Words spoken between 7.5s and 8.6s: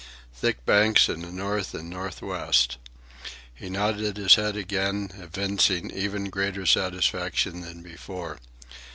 than before.